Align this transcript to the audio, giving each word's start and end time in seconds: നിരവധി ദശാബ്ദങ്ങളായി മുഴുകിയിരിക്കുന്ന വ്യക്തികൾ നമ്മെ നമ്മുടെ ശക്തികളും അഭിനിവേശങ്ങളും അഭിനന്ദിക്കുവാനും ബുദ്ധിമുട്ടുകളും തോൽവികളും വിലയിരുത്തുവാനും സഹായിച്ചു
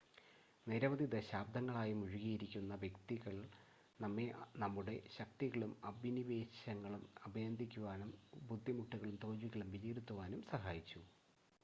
നിരവധി 0.67 1.05
ദശാബ്ദങ്ങളായി 1.11 1.91
മുഴുകിയിരിക്കുന്ന 1.93 2.75
വ്യക്തികൾ 2.81 3.35
നമ്മെ 3.99 4.25
നമ്മുടെ 4.57 4.95
ശക്തികളും 5.17 5.73
അഭിനിവേശങ്ങളും 5.89 7.03
അഭിനന്ദിക്കുവാനും 7.27 8.11
ബുദ്ധിമുട്ടുകളും 8.49 9.17
തോൽവികളും 9.17 9.69
വിലയിരുത്തുവാനും 9.75 10.41
സഹായിച്ചു 10.51 11.01